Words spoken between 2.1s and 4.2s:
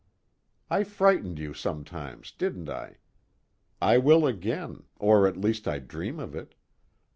didn't I? I